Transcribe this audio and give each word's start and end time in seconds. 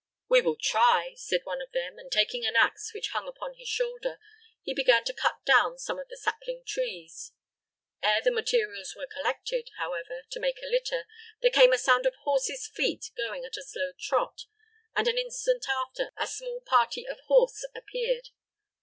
"We 0.27 0.41
will 0.41 0.55
try," 0.59 1.13
said 1.15 1.41
one 1.43 1.61
of 1.61 1.73
them; 1.73 1.99
and 1.99 2.11
taking 2.11 2.43
an 2.43 2.55
ax 2.55 2.91
which 2.91 3.09
hung 3.09 3.27
upon 3.27 3.53
his 3.53 3.67
shoulder, 3.67 4.17
he 4.63 4.73
began 4.73 5.03
to 5.03 5.13
cut 5.13 5.45
down 5.45 5.77
some 5.77 5.99
of 5.99 6.07
the 6.07 6.17
sapling 6.17 6.63
trees. 6.65 7.33
Ere 8.01 8.19
the 8.19 8.31
materials 8.31 8.95
were 8.95 9.05
collected, 9.05 9.69
however, 9.77 10.23
to 10.31 10.39
make 10.39 10.57
a 10.63 10.65
litter, 10.65 11.05
there 11.43 11.51
came 11.51 11.71
a 11.71 11.77
sound 11.77 12.07
of 12.07 12.15
horses 12.23 12.67
feet 12.67 13.11
going 13.15 13.45
at 13.45 13.57
a 13.57 13.63
slow 13.63 13.91
trot, 13.99 14.45
and 14.95 15.07
an 15.07 15.19
instant 15.19 15.67
after 15.69 16.11
a 16.17 16.25
small 16.25 16.61
party 16.61 17.07
of 17.07 17.19
horse 17.27 17.63
appeared. 17.75 18.29